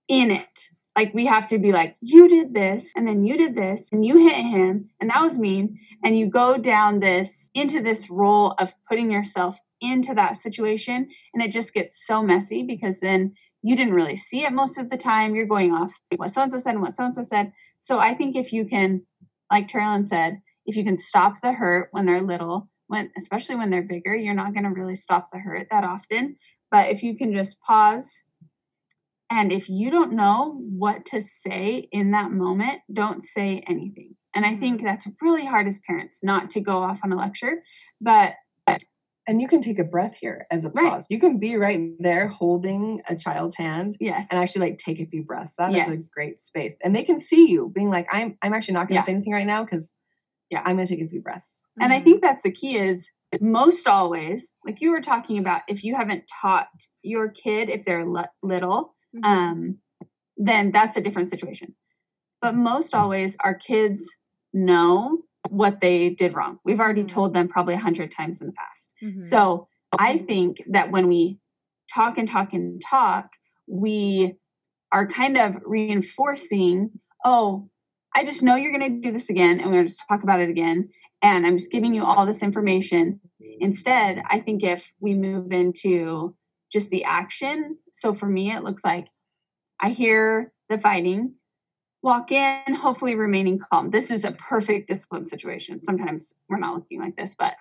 [0.08, 0.70] in it.
[0.98, 4.04] Like we have to be like, you did this, and then you did this, and
[4.04, 5.80] you hit him, and that was mean.
[6.04, 11.44] And you go down this into this role of putting yourself into that situation, and
[11.44, 14.98] it just gets so messy because then you didn't really see it most of the
[14.98, 15.36] time.
[15.36, 17.54] You're going off what so and so said and what so and so said.
[17.80, 19.04] So I think if you can,
[19.52, 23.70] like Taralyn said, if you can stop the hurt when they're little, when especially when
[23.70, 26.38] they're bigger, you're not going to really stop the hurt that often.
[26.72, 28.10] But if you can just pause
[29.30, 34.16] and if you don't know what to say in that moment, don't say anything.
[34.36, 34.86] And I think mm-hmm.
[34.86, 37.64] that's really hard as parents not to go off on a lecture.
[38.00, 38.34] But
[39.30, 40.90] And you can take a breath here as a Right.
[40.90, 41.08] pause.
[41.10, 45.06] You can be right there holding a child's hand yes, and actually like take a
[45.06, 45.54] few breaths.
[45.58, 46.76] That is a great space.
[46.82, 49.06] And they can see you being like, I'm I'm actually not gonna Yeah.
[49.06, 49.92] say anything right now because
[50.50, 50.62] Yeah.
[50.66, 51.64] I'm gonna take a few breaths.
[51.80, 52.06] and I mm-hmm.
[52.06, 53.10] think that's the key is
[53.42, 56.68] most always, like you were talking about, if you haven't taught
[57.02, 59.24] your kid if they're li- little, Mhm.
[59.26, 59.78] um,
[60.36, 61.76] then that's a different situation.
[62.42, 64.04] But most always, our kids
[64.54, 66.60] know what they did wrong.
[66.64, 67.08] We've already Mhm.
[67.08, 68.92] told them probably a hundred times in the past.
[69.04, 69.24] Mhm.
[69.24, 69.68] So
[69.98, 71.40] I think that when we
[71.94, 73.30] talk and talk and talk,
[73.68, 74.36] we
[74.92, 77.70] are kind of reinforcing, oh,
[78.16, 80.50] I just know you're going to do this again, and we're just talk about it
[80.50, 80.90] again.
[81.22, 83.20] And I'm just giving you all this information.
[83.60, 86.36] Instead, I think if we move into
[86.72, 89.08] just the action, so for me, it looks like
[89.80, 91.36] I hear the fighting,
[92.02, 93.92] walk in, hopefully remaining calm.
[93.92, 95.84] This is a perfect discipline situation.
[95.84, 97.54] Sometimes we're not looking like this, but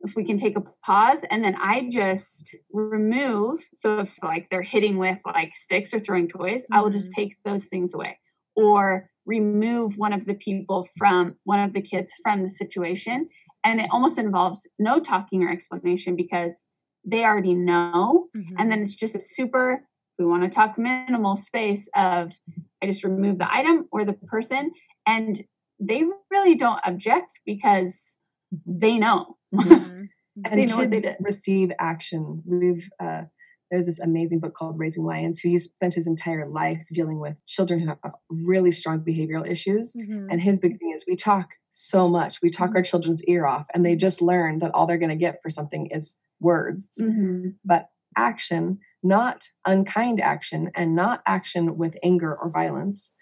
[0.00, 3.60] if we can take a pause and then I just remove.
[3.74, 7.20] So if like they're hitting with like sticks or throwing toys, I will just mm-hmm.
[7.20, 8.18] take those things away
[8.54, 13.28] or remove one of the people from one of the kids from the situation.
[13.64, 16.52] And it almost involves no talking or explanation because
[17.04, 18.28] they already know.
[18.36, 18.54] Mhm.
[18.58, 19.84] And then it's just a super,
[20.18, 22.32] we want to talk minimal space of
[22.82, 24.72] I just remove the item or the person.
[25.06, 25.42] And
[25.80, 27.94] they really don't object because
[28.66, 29.36] they know.
[29.54, 30.08] Mhm.
[30.44, 31.24] And They know what they kids did.
[31.24, 32.42] receive action.
[32.44, 33.22] We've uh
[33.70, 37.44] there's this amazing book called Raising Lions, who he spent his entire life dealing with
[37.46, 37.98] children who have
[38.30, 39.94] really strong behavioral issues.
[39.96, 40.26] Mhm.
[40.30, 42.40] And his big thing is we talk so much.
[42.42, 45.24] We talk our children's ear off, and they just learn that all they're going to
[45.26, 46.88] get for something is words.
[47.00, 47.54] Mhm.
[47.64, 53.12] But action, not unkind action, and not action with anger or violence,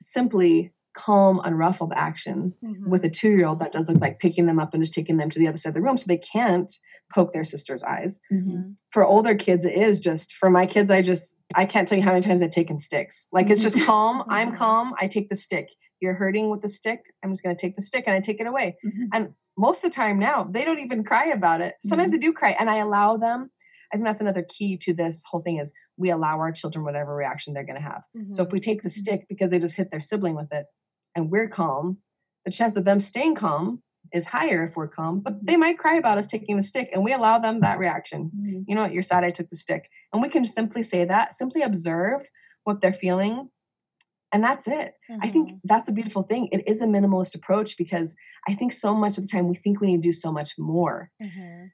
[0.00, 2.86] simply calm, unruffled action Mhm.
[2.86, 5.16] with a two year old that does look like picking them up and just taking
[5.16, 6.70] them to the other side of the room so they can't
[7.14, 8.20] poke their sister's eyes.
[8.30, 8.76] Mhm.
[8.90, 12.04] For older kids, it is just, for my kids, I just, I can't tell you
[12.04, 13.26] how many times I've taken sticks.
[13.32, 14.56] Like it's just calm, I'm Mhm.
[14.56, 15.70] calm, I take the stick.
[16.00, 18.38] You're hurting with the stick, I'm just going to take the stick and I take
[18.40, 18.76] it away.
[18.84, 19.08] Mhm.
[19.14, 21.74] And most of the time now, they don't even cry about it.
[21.84, 22.14] Sometimes Mhm.
[22.14, 23.50] they do cry, and I allow them.
[23.92, 27.14] I think that's another key to this whole thing is we allow our children whatever
[27.14, 28.02] reaction they're going to have.
[28.30, 30.66] So if we take the stick because they just hit their sibling with it,
[31.14, 31.98] and we're calm,
[32.46, 35.20] the chance of them staying calm is higher if we're calm.
[35.20, 38.30] But they might cry about us taking the stick, and we allow them that reaction.
[38.34, 38.64] Mhm.
[38.66, 38.92] You know what?
[38.94, 41.34] You're sad I took the stick, and we can simply say that.
[41.34, 42.22] Simply observe
[42.64, 43.50] what they're feeling,
[44.32, 44.94] and that's it.
[45.20, 45.60] I think Mhm.
[45.64, 46.48] that's the beautiful thing.
[46.52, 48.16] It is a minimalist approach because
[48.48, 50.58] I think so much of the time we think we need to do so much
[50.58, 51.10] more.
[51.20, 51.70] Mhm.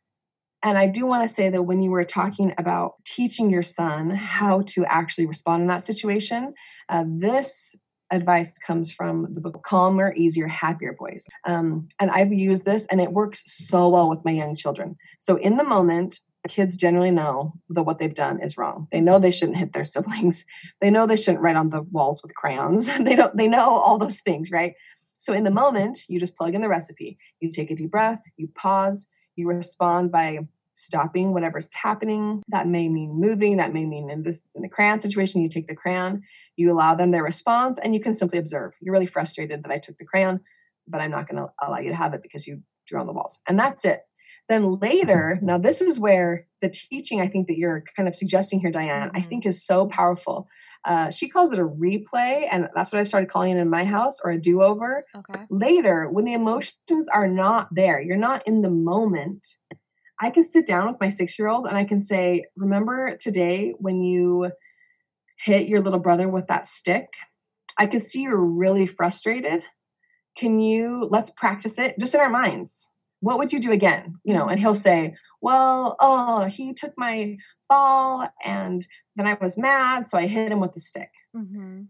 [0.64, 4.11] And I do want to say that when you were talking about teaching your son
[4.11, 6.53] how to actually respond in that situation,
[6.88, 7.77] uh, this
[8.11, 11.27] advice comes from the book Calmer, Easier, Happier Boys.
[11.44, 14.97] Um, and I've used this and it works so well with my young children.
[15.21, 18.88] So in the moment, kids generally know that what they've done is wrong.
[18.90, 20.44] They know they shouldn't hit their siblings.
[20.80, 22.87] They know they shouldn't write on the walls with crayons.
[23.00, 24.74] they don't they know all those things, right?
[25.18, 27.18] So in the moment, you just plug in the recipe.
[27.40, 30.38] You take a deep breath, you pause, you respond by
[30.74, 32.42] stopping whatever's happening.
[32.48, 35.66] That may mean moving, that may mean in this in the crayon situation, you take
[35.66, 36.22] the crayon,
[36.56, 38.74] you allow them their response, and you can simply observe.
[38.80, 40.40] You're really frustrated that I took the crayon,
[40.87, 43.40] but I'm not gonna allow you to have it because you drew on the walls.
[43.46, 44.02] And that's it.
[44.48, 48.61] Then later, now this is where the teaching I think that you're kind of suggesting
[48.61, 49.28] here, Diane, I Mhm.
[49.28, 50.48] think is so powerful.
[50.84, 53.84] Uh, she calls it a replay, and that's what I've started calling it in my
[53.84, 55.44] house, or a do-over Okay.
[55.50, 59.46] later when the emotions are not there you're not in the moment
[60.20, 63.74] i can sit down with my six year old and i can say remember today
[63.78, 64.50] when you
[65.37, 67.08] hit your little brother with that stick
[67.76, 69.64] i can see you're really frustrated
[70.37, 72.88] can you let's practice it just in our minds
[73.20, 77.37] what would you do again you know and he'll say well oh he took my
[77.68, 81.88] ball and then i was mad so i hit him with the stick Mhm.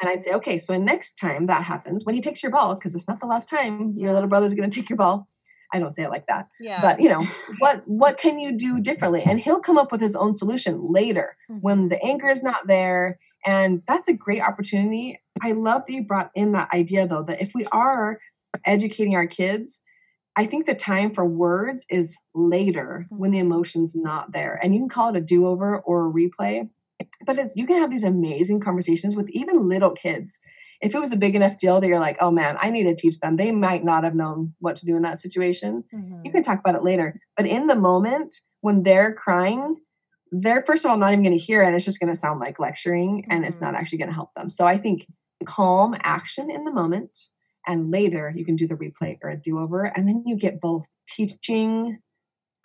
[0.00, 2.94] and I'd say, okay, so next time that happens, when he takes your ball, because
[2.94, 5.28] it's not the last time your little brother's going to take your ball.
[5.72, 6.80] I don't say it like that, Yeah.
[6.80, 7.24] but you know,
[7.58, 9.22] what what can you do differently?
[9.24, 13.18] And he'll come up with his own solution later when the anger is not there,
[13.46, 15.20] and that's a great opportunity.
[15.42, 18.18] I love that you brought in that idea though that if we are
[18.64, 19.80] educating our kids,
[20.36, 24.80] I think the time for words is later when the emotion's not there, and you
[24.80, 26.68] can call it a do over or a replay
[27.26, 30.38] but it's, you can have these amazing conversations with even little kids.
[30.80, 32.94] If it was a big enough deal that you're like, oh man, I need to
[32.94, 35.84] teach them, they might not have known what to do in that situation.
[35.94, 36.24] Mhm.
[36.24, 37.20] You can talk about it later.
[37.36, 39.76] But in the moment when they're crying,
[40.30, 41.66] they're first of all not even going to hear it.
[41.66, 44.34] And it's just going to sound like lecturing and it's not actually going to help
[44.34, 44.48] them.
[44.48, 45.06] So I think
[45.44, 47.18] calm action in the moment.
[47.66, 49.84] And later you can do the replay or a do over.
[49.84, 51.98] And then you get both teaching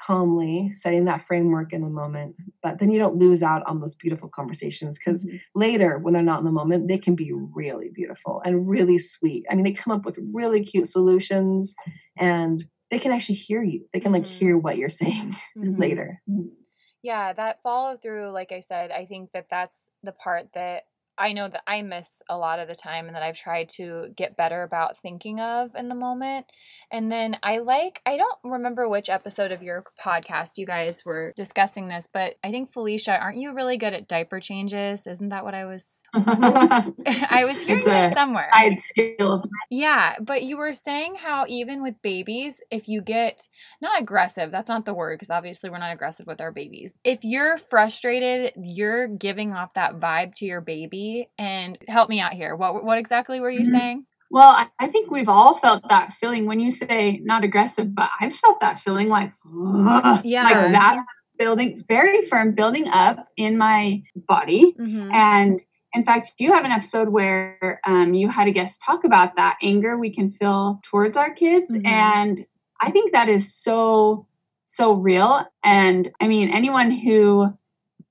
[0.02, 2.34] calmly, setting that framework in the moment,
[2.64, 5.42] but then you don't lose out on those beautiful conversations because Mhm.
[5.56, 9.46] later, when they're not in the moment, they can be really beautiful and really sweet.
[9.50, 11.76] I mean, they come up with really cute solutions
[12.18, 13.88] and they can actually hear you.
[13.92, 14.38] They can like Mhm.
[14.40, 15.78] hear what you're saying Mhm.
[15.78, 16.22] later.
[17.02, 20.84] Yeah, that follow through, like I said, I think that that's the part that
[21.20, 24.08] I know that I miss a lot of the time and that I've tried to
[24.16, 26.46] get better about thinking of in the moment.
[26.92, 31.34] And then I like, I don't remember which episode of your podcast you guys were
[31.36, 35.06] discussing this, but I think Felica, aren't you really good at diaper changes?
[35.06, 36.02] Isn't that what I was?
[36.16, 38.50] I was hearing It's this somewhere.
[38.54, 43.48] side skill Yeah, but you were saying how even with babies, if you get
[43.82, 46.94] not aggressive, that's not the word because obviously we're not aggressive with our babies.
[47.04, 51.09] If you're frustrated, you're giving off that vibe to your baby.
[51.38, 52.56] And help me out here.
[52.56, 53.72] What what exactly were you Mhm.
[53.78, 54.06] saying?
[54.32, 58.10] Well, I, I think we've all felt that feeling when you say not aggressive, but
[58.22, 60.44] I've felt that feeling like, "Ugh," Yeah.
[60.44, 61.04] like that
[61.40, 64.76] building, very firm building up in my body.
[64.80, 65.12] Mm-hmm.
[65.12, 65.62] And
[65.94, 69.58] in fact, you have an episode where um, you had a guest talk about that
[69.64, 71.72] anger we can feel towards our kids.
[71.72, 71.88] Mhm.
[71.88, 72.46] And
[72.82, 74.28] I think that is so,
[74.66, 75.44] so real.
[75.64, 77.52] And I mean, anyone who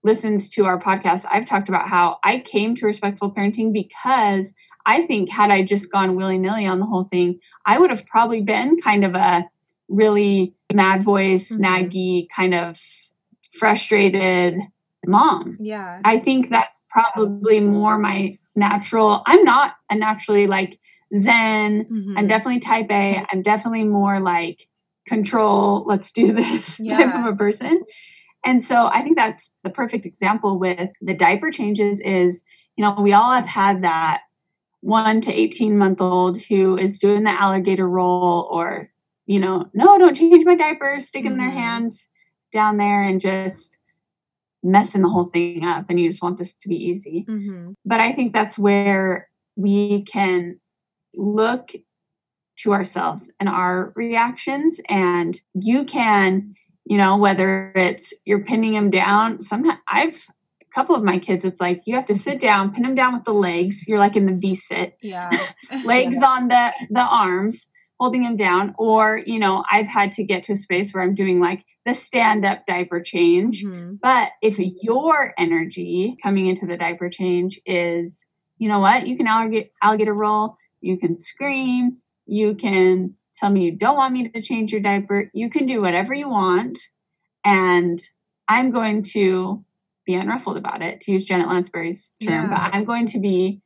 [0.08, 4.46] listens to our podcast, I've talked about how I came to respectful parenting because
[4.86, 8.06] I think had I just gone willy nilly on the whole thing, I would have
[8.06, 9.44] probably been kind of a
[9.88, 11.60] really mad voice, Mhm.
[11.60, 12.78] naggy, kind of
[13.58, 14.54] frustrated
[15.06, 15.56] mom.
[15.60, 16.00] Yeah.
[16.04, 19.22] I think that's probably more my natural.
[19.26, 20.78] I'm not a naturally like
[21.16, 21.84] Zen.
[21.84, 22.14] Mhm.
[22.18, 23.24] I'm definitely type A.
[23.30, 24.68] I'm definitely more like
[25.06, 27.82] control, let's do this type of a person.
[28.44, 32.40] And so I think that's the perfect example with the diaper changes is,
[32.76, 34.20] you know, we all have had that
[34.80, 38.90] one to 18 month old who is doing the alligator roll or,
[39.26, 41.54] you know, no, don't change my diapers, sticking their Mhm.
[41.54, 42.08] hands
[42.52, 43.78] down there and just
[44.62, 45.86] messing the whole thing up.
[45.90, 47.74] And you just want this to be easy Mhm.
[47.84, 50.60] but I think that's where we can
[51.14, 51.70] look
[52.60, 54.80] to ourselves and our reactions.
[54.88, 56.54] And you can,
[56.88, 60.26] you know, whether it's you're pinning them down, sometimes I've
[60.62, 63.14] a couple of my kids, it's like you have to sit down, pin them down
[63.14, 63.86] with the legs.
[63.88, 64.96] You're like in the V sit.
[65.02, 65.30] Yeah.
[65.84, 67.66] legs on the the arms
[68.00, 71.16] holding them down or you know i've had to get to a space where i'm
[71.16, 73.98] doing like the stand up diaper change Mhm.
[74.00, 78.20] but if your energy coming into the diaper change is
[78.56, 81.96] you know what you can alligator, alligator roll you can scream
[82.26, 85.80] you can tell me you don't want me to change your diaper you can do
[85.80, 86.78] whatever you want
[87.44, 88.02] and
[88.48, 89.64] i'm going to
[90.06, 92.50] be unruffled about it to use janet lansbury's term Yeah.
[92.50, 93.60] but i'm going to be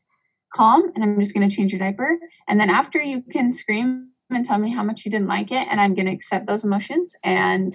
[0.54, 2.18] calm and I'm just going to change your diaper.
[2.46, 5.66] And then after you can scream and tell me how much you didn't like it,
[5.70, 7.72] and I'm going to accept those emotions and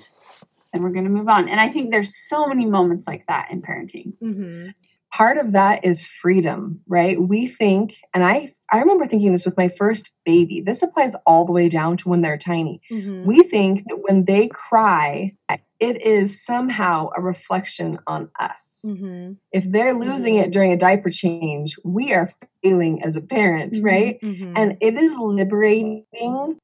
[0.72, 1.50] then we're going to move on.
[1.50, 4.14] And I think there's so many moments like that in parenting.
[4.22, 4.74] Mhm.
[5.12, 7.22] Part of that is freedom, right?
[7.22, 10.60] We think, and I I remember thinking this with my first baby.
[10.60, 12.82] This applies all the way down to when they're tiny.
[12.92, 13.24] Mhm.
[13.26, 15.36] We think that when they cry,
[15.80, 18.84] it is somehow a reflection on us.
[18.86, 19.38] Mhm.
[19.54, 23.86] If they're losing it during a diaper change, we are failing as a parent, Mhm.
[23.86, 24.20] right?
[24.22, 24.54] Mhm.
[24.58, 26.04] And it is liberating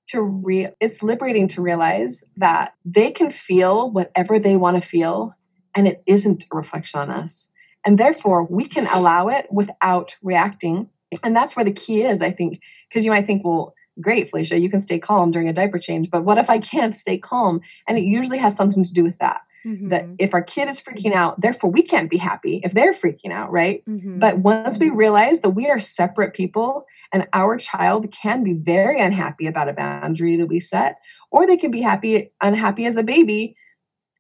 [0.08, 5.36] to re it's liberating to realize that they can feel whatever they want to feel
[5.74, 7.50] and it isn't a reflection on us.
[7.86, 10.90] And therefore we can allow it without reacting.
[11.24, 14.60] And that's where the key is, I think, because you might think, well, great, Felica,
[14.60, 17.62] you can stay calm during a diaper change, but what if I can't stay calm?
[17.88, 19.42] And it usually has something to do with that.
[19.66, 20.16] That Mhm.
[20.20, 23.50] if our kid is freaking out, therefore we can't be happy if they're freaking out,
[23.50, 23.82] right?
[23.86, 24.20] Mhm.
[24.20, 29.00] But once we realize that we are separate people and our child can be very
[29.00, 30.98] unhappy about a boundary that we set,
[31.32, 33.56] or they can be happy, unhappy as a baby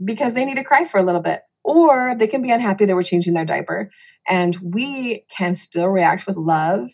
[0.02, 2.96] because they need to cry for a little bit, or they can be unhappy that
[2.96, 3.90] we're changing their diaper.
[4.28, 6.90] And we can still react with love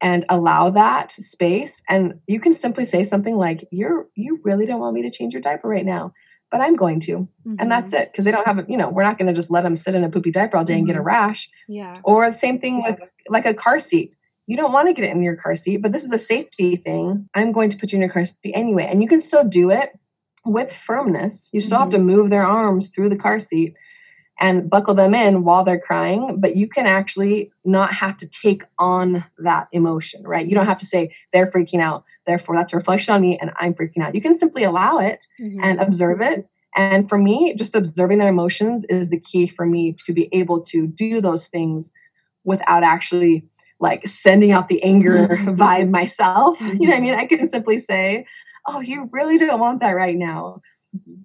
[0.00, 1.82] and allow that space.
[1.88, 5.32] And you can simply say something like, You're you really don't want me to change
[5.34, 6.12] your diaper right now,
[6.50, 7.28] but I'm going to.
[7.58, 8.00] And that's Mhm.
[8.00, 8.12] it.
[8.12, 9.94] Because they don't have a, you know, we're not going to just let them sit
[9.94, 11.48] in a poopy diaper all day and get a rash.
[11.68, 11.98] Yeah.
[12.04, 14.14] Or the same thing with like a car seat.
[14.46, 16.76] You don't want to get it in your car seat, but this is a safety
[16.76, 17.28] thing.
[17.34, 18.86] I'm going to put you in your car seat anyway.
[18.90, 19.98] And you can still do it
[20.46, 21.50] with firmness.
[21.52, 23.74] You still have to move their arms through the car seat
[24.40, 28.64] and buckle them in while they're crying, but you can actually not have to take
[28.78, 30.46] on that emotion, right?
[30.46, 33.50] You don't have to say they're freaking out, therefore that's a reflection on me and
[33.56, 34.14] I'm freaking out.
[34.14, 35.58] You can simply allow it Mhm.
[35.62, 36.48] and observe it.
[36.76, 40.60] And for me, just observing their emotions is the key for me to be able
[40.66, 41.90] to do those things
[42.44, 43.44] without actually
[43.80, 46.60] like sending out the anger vibe myself.
[46.60, 47.14] You know what I mean?
[47.14, 48.26] I can simply say,
[48.66, 50.60] Oh, you really don't want that right now.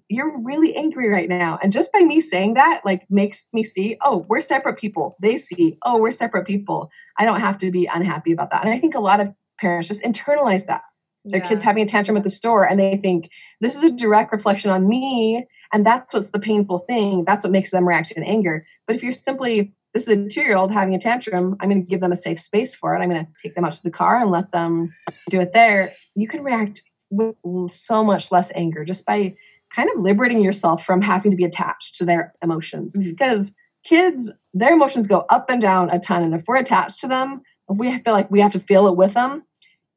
[0.10, 1.58] You're really angry right now.
[1.62, 5.15] And just by me saying that, like, makes me see, oh, we're separate people.
[5.21, 6.91] They see, oh, we're separate people.
[7.17, 8.65] I don't have to be unhappy about that.
[8.65, 10.82] And I think a lot of parents just internalize that
[11.26, 11.47] their Yeah.
[11.47, 13.30] kids having a tantrum at the store and they think
[13.62, 17.52] this is a direct reflection on me and that's what's the painful thing that's what
[17.52, 20.99] makes them react in anger but if you're simply this is a two-year-old having a
[20.99, 23.56] tantrum i'm going to give them a safe space for it i'm going to take
[23.56, 24.93] them out to the car and let them
[25.30, 27.36] do it there you can react with
[27.71, 29.34] so much less anger just by
[29.75, 33.03] kind of liberating yourself from having to be attached to their emotions Mhm.
[33.03, 37.07] because kids their emotions go up and down a ton and if we're attached to
[37.07, 39.43] them if we feel like we have to feel it with them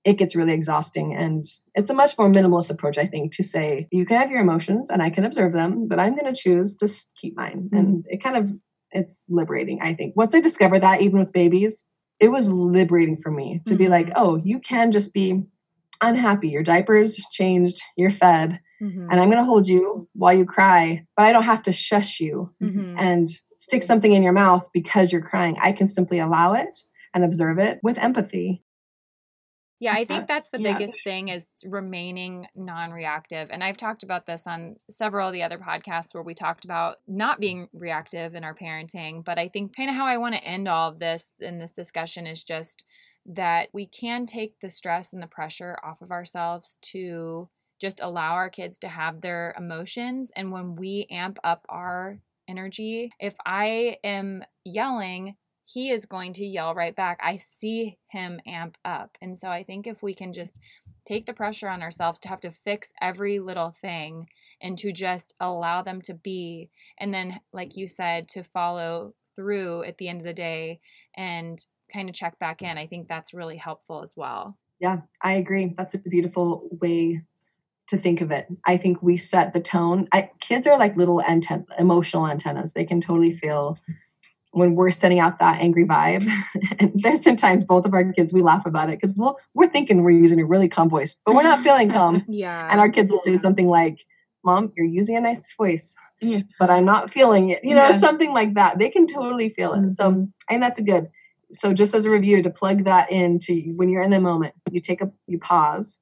[0.04, 1.12] it gets really exhausting.
[1.16, 4.40] And it's a much more minimalist approach, I think, to say you can have your
[4.40, 6.88] emotions and I can observe them, but I'm going to choose to
[7.20, 7.68] keep mine.
[7.72, 8.52] And it kind of
[8.92, 10.14] it's liberating, I think.
[10.16, 11.84] Once I discovered that, even with babies,
[12.20, 15.42] it was liberating for me to be like, oh, you can just be
[16.00, 16.50] unhappy.
[16.50, 19.08] Your diapers changed, you're fed, Mhm.
[19.10, 22.20] and I'm going to hold you while you cry, but I don't have to shush
[22.20, 22.96] you Mhm.
[22.98, 25.56] and stick something in your mouth because you're crying.
[25.60, 26.78] I can simply allow it
[27.14, 28.62] and observe it with empathy.
[29.78, 30.72] Yeah, I think that's the Yeah.
[30.78, 33.50] biggest thing is remaining non-reactive.
[33.50, 36.96] And I've talked about this on several of the other podcasts where we talked about
[37.06, 40.42] not being reactive in our parenting, but I think kind of how I want to
[40.44, 42.86] end all of this in this discussion is just
[43.26, 47.50] that we can take the stress and the pressure off of ourselves to
[47.80, 52.18] just allow our kids to have their emotions and when we amp up our
[52.48, 57.18] energy, if I am yelling he is going to yell right back.
[57.22, 59.18] I see him amp up.
[59.20, 60.60] And so I think if we can just
[61.04, 64.28] take the pressure on ourselves to have to fix every little thing
[64.60, 69.82] and to just allow them to be, and then, like you said, to follow through
[69.82, 70.80] at the end of the day
[71.16, 71.58] and
[71.92, 74.56] kind of check back in, I think that's really helpful as well.
[74.78, 75.74] Yeah, I agree.
[75.76, 77.22] That's a beautiful way
[77.88, 78.46] to think of it.
[78.64, 80.08] I think we set the tone.
[80.12, 82.72] I, kids are like little anten- emotional antennas.
[82.72, 83.78] They can totally feel
[84.56, 86.26] when we're sending out that angry vibe.
[86.78, 89.68] and there's been times both of our kids we laugh about it because we'll, we're
[89.68, 92.24] thinking we're using a really calm voice, but we're not feeling calm.
[92.28, 92.68] Yeah.
[92.70, 94.04] And our kids will say something like,
[94.44, 96.40] "Mom, you're using a nice voice." Yeah.
[96.58, 97.98] But I'm not feeling it, you know, yeah.
[97.98, 98.78] something like that.
[98.78, 99.78] They can totally feel it.
[99.78, 99.88] Mm-hmm.
[99.90, 101.08] So I think that's a good.
[101.52, 104.80] So just as a review to plug that into when you're in the moment, you
[104.80, 105.98] take a you pause,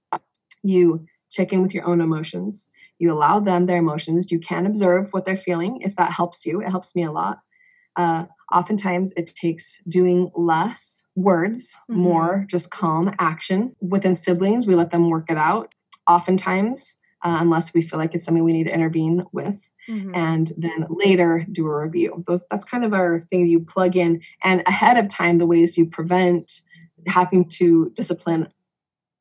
[0.62, 2.68] you check in with your own emotions,
[2.98, 4.30] you allow them their emotions.
[4.30, 6.60] You can observe what they're feeling if that helps you.
[6.60, 7.40] It helps me a lot.
[7.96, 12.00] Uh, oftentimes it takes doing less words, mm-hmm.
[12.00, 13.76] more just calm action.
[13.80, 15.74] Within siblings, we let them work it out.
[16.08, 19.70] Oftentimes, uh, unless we feel like it's something we need to intervene with.
[19.88, 20.14] Mm-hmm.
[20.14, 22.24] And then later do a review.
[22.26, 25.76] Those that's kind of our thing you plug in and ahead of time the ways
[25.76, 26.60] you prevent
[27.06, 28.48] having to discipline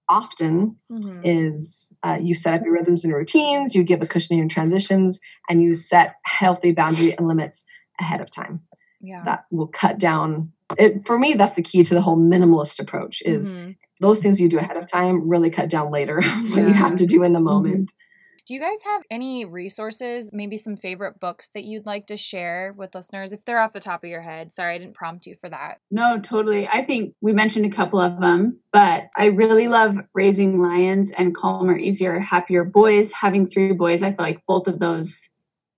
[0.09, 1.21] often mm-hmm.
[1.23, 5.19] is uh, you set up your rhythms and routines, you give a cushioning and transitions,
[5.49, 7.63] and you set healthy boundary and limits
[7.99, 8.61] ahead of time.
[9.01, 9.23] Yeah.
[9.25, 13.21] That will cut down it for me that's the key to the whole minimalist approach
[13.23, 13.71] is mm-hmm.
[13.99, 16.41] those things you do ahead of time really cut down later yeah.
[16.55, 17.45] when you have to do in the mm-hmm.
[17.45, 17.75] moment.
[17.89, 17.97] Mm-hmm.
[18.45, 22.73] Do you guys have any resources, maybe some favorite books that you'd like to share
[22.75, 24.51] with listeners if they're off the top of your head?
[24.51, 25.79] Sorry, I didn't prompt you for that.
[25.89, 26.67] No, totally.
[26.67, 31.33] I think we mentioned a couple of them, but I really love Raising Lions and
[31.33, 33.13] Calmer, Easier, Happier Boys.
[33.13, 35.29] Having three boys, I feel like both of those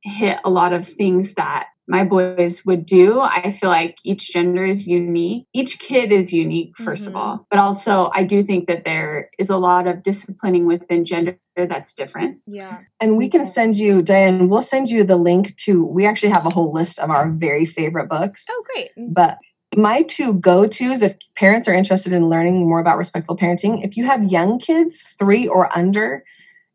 [0.01, 3.19] hit a lot of things that my boys would do.
[3.19, 5.45] I feel like each gender is unique.
[5.53, 7.07] Each kid is unique, 1st mm-hmm.
[7.07, 7.47] of all.
[7.49, 11.93] But also, I do think that there is a lot of disciplining within gender that's
[11.93, 12.39] different.
[12.47, 12.79] Yeah.
[12.99, 16.45] And we can send you, Diane, we'll send you the link to, we actually have
[16.45, 18.45] a whole list of our very favorite books.
[18.49, 18.89] Oh, great.
[18.97, 19.37] But
[19.75, 23.95] my two go tos, if parents are interested in learning more about respectful parenting, if
[23.95, 26.23] you have young kids, three or under,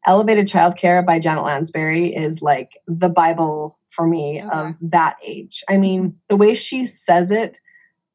[0.06, 4.48] Elevated Childcare by Janet Lansbury is like the Bible for me okay.
[4.50, 5.62] of that age.
[5.68, 7.60] I mean, the way she says it,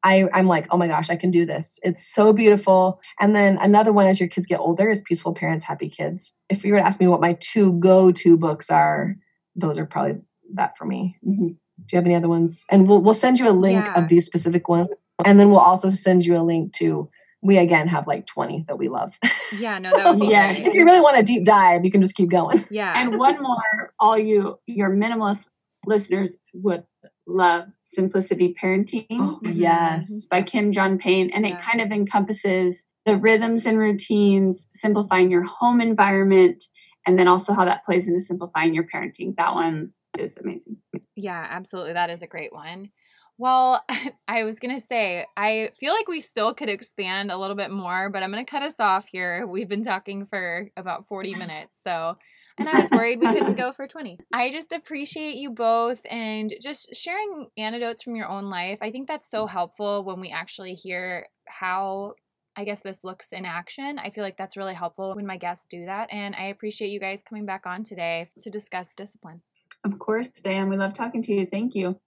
[0.03, 1.79] I, I'm like, oh my gosh, I can do this.
[1.83, 3.01] It's so beautiful.
[3.19, 6.33] And then another one as your kids get older is Peaceful Parents, Happy Kids.
[6.47, 9.15] If you were to ask me what my two go to books are,
[9.55, 10.21] those are probably
[10.53, 11.17] that for me.
[11.25, 11.47] Mm-hmm.
[11.47, 12.65] Do you have any other ones?
[12.69, 13.99] And we'll we'll send you a link yeah.
[13.99, 14.89] of these specific ones,
[15.25, 17.09] and then we'll also send you a link to.
[17.41, 19.19] We again have like twenty that we love.
[19.59, 20.51] Yeah, no, so, yeah.
[20.51, 22.65] If you really want a deep dive, you can just keep going.
[22.71, 25.47] Yeah, and one more, all you your minimalist
[25.87, 26.83] listeners would
[27.27, 29.05] love Simplicity Parenting.
[29.11, 29.51] Oh, mm-hmm.
[29.53, 30.11] yes.
[30.11, 30.27] Mm-hmm.
[30.29, 31.29] By Kim John Payne.
[31.31, 31.55] And yeah.
[31.55, 36.65] it kind of encompasses the rhythms and routines, simplifying your home environment,
[37.05, 39.35] and then also how that plays into simplifying your parenting.
[39.37, 40.77] That one is amazing.
[41.15, 41.93] Yeah, absolutely.
[41.93, 42.89] That is a great one.
[43.37, 43.83] Well,
[44.27, 47.71] I was going to say, I feel like we still could expand a little bit
[47.71, 49.45] more, but I'm going to cut us off here.
[49.45, 51.79] We've been talking for about 40 minutes.
[51.83, 52.17] So
[52.57, 54.19] and I was worried we couldn't go for 20.
[54.31, 58.79] I just appreciate you both and just sharing anecdotes from your own life.
[58.81, 62.15] I think that's so helpful when we actually hear how
[62.57, 63.99] I guess this looks in action.
[63.99, 66.07] I feel like that's really helpful when my guests do that.
[66.11, 69.41] And I appreciate you guys coming back on today to discuss discipline.
[69.83, 70.69] Of course, Diane.
[70.69, 71.45] We love talking to you.
[71.45, 71.99] Thank you.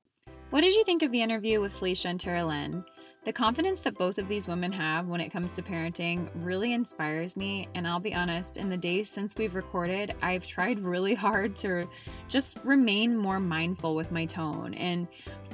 [0.51, 2.85] What did you think of the interview with Felica and Taralyn?
[3.29, 7.37] The confidence that both of these women have when it comes to parenting really inspires
[7.37, 7.69] me.
[7.75, 11.87] And I'll be honest, in the days since we've recorded, I've tried really hard to
[12.27, 15.07] just remain more mindful with my tone and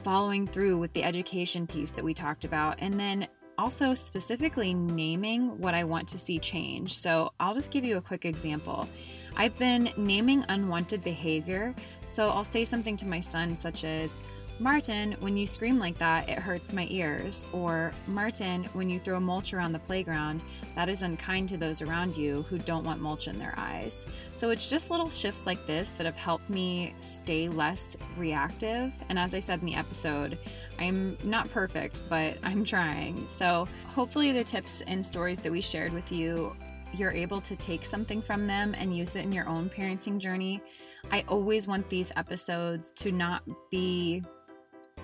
[0.05, 2.77] following through with the education piece that we talked about.
[2.79, 3.27] And then
[3.59, 6.97] also specifically naming what I want to see change.
[6.97, 8.89] So I'll just give you a quick example.
[9.37, 11.75] I've been naming unwanted behavior.
[12.05, 14.21] So I'll say something to my son, such as,
[14.61, 17.45] Martin, when you scream like that, it hurts my ears.
[17.53, 20.43] Or, Martin, when you throw mulch around the playground,
[20.77, 24.07] that is unkind to those around you who don't want mulch in their eyes.
[24.37, 28.93] So it's just little shifts like this that have helped me stay less reactive.
[29.09, 30.39] And as I said in the episode,
[30.79, 33.27] I'm not perfect, but I'm trying.
[33.29, 36.55] So hopefully, the tips and stories that we shared with you
[36.97, 40.63] you're able to take something from them and use it in your own parenting journey.
[41.11, 44.23] I always want these episodes to not be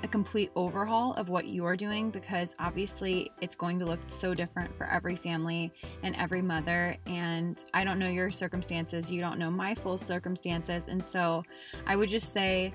[0.03, 4.75] a complete overhaul of what you're doing because obviously it's going to look so different
[4.77, 5.73] for every family
[6.03, 6.97] and every mother.
[7.07, 10.87] And I don't know your circumstances, you don't know my full circumstances.
[10.89, 11.43] And so
[11.87, 12.73] I would just say,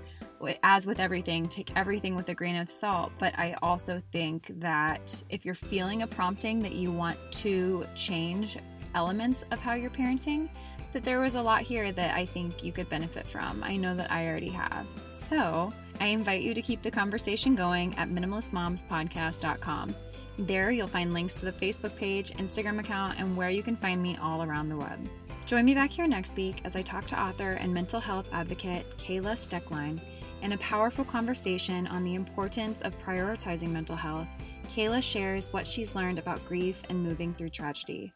[0.63, 3.11] as with everything, take everything with a grain of salt.
[3.19, 8.57] But I also think that if you're feeling a prompting that you want to change
[8.93, 10.49] elements of how you're parenting,
[10.91, 13.63] that there was a lot here that I think you could benefit from.
[13.63, 14.87] I know that I already have.
[15.09, 19.95] So, I invite you to keep the conversation going at minimalistmomspodcast.com.
[20.37, 24.01] There, you'll find links to the Facebook page, Instagram account, and where you can find
[24.01, 24.99] me all around the web.
[25.45, 28.97] Join me back here next week as I talk to author and mental health advocate
[28.97, 30.01] Kayla Steckline
[30.41, 34.27] In a powerful conversation on the importance of prioritizing mental health,
[34.67, 38.11] Kayla shares what she's learned about grief and moving through tragedy.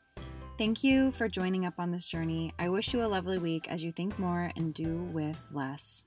[0.58, 2.52] Thank you for joining up on this journey.
[2.60, 6.04] I wish you a lovely week as you think more and do with less.